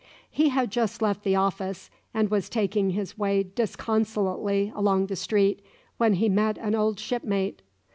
He 0.31 0.49
had 0.49 0.71
just 0.71 0.99
left 1.03 1.21
the 1.21 1.35
office, 1.35 1.91
and 2.11 2.31
was 2.31 2.49
taking 2.49 2.89
his 2.89 3.19
way 3.19 3.43
disconsolately 3.43 4.71
along 4.75 5.05
the 5.05 5.15
street, 5.15 5.61
when 5.97 6.15
he 6.15 6.27
met 6.27 6.57
an 6.57 6.73
old 6.73 6.99
shipmate. 6.99 7.61